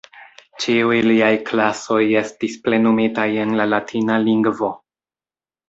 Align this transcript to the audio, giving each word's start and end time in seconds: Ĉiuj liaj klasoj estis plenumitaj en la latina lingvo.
Ĉiuj 0.63 0.95
liaj 1.07 1.29
klasoj 1.49 1.99
estis 2.23 2.57
plenumitaj 2.65 3.29
en 3.45 3.55
la 3.63 3.71
latina 3.77 4.21
lingvo. 4.27 4.75